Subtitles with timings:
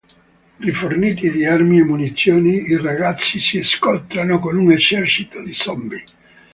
[0.61, 6.03] Riforniti di armi e munizioni, i ragazzi si scontrano con un esercito di zombie.